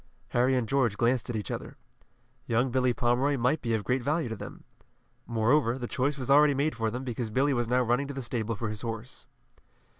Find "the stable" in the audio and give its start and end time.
8.15-8.55